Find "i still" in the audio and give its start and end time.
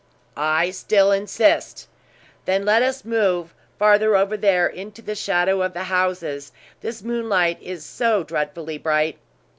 0.35-1.11